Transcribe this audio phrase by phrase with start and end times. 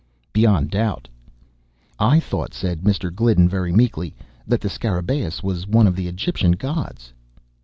[0.33, 1.07] "Beyond doubt."
[1.99, 3.13] "I thought," said Mr.
[3.13, 4.15] Gliddon, very meekly,
[4.47, 7.13] "that the Scarabaeus was one of the Egyptian gods."